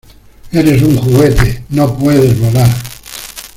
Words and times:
¡Eres 0.51 0.81
un 0.81 0.97
juguete!¡ 0.97 1.63
no 1.69 1.95
puedes 1.95 2.35
volar! 2.39 2.67